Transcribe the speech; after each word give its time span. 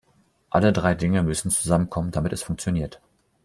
Alle 0.49 0.73
drei 0.73 0.95
Dinge 0.95 1.21
müssen 1.21 1.51
zusammenkommen, 1.51 2.09
damit 2.09 2.33
es 2.33 2.41
funktioniert. 2.41 2.99